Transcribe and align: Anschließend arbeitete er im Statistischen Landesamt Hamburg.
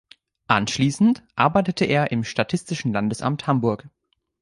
Anschließend 0.47 1.21
arbeitete 1.35 1.85
er 1.85 2.09
im 2.11 2.23
Statistischen 2.23 2.91
Landesamt 2.91 3.45
Hamburg. 3.45 3.87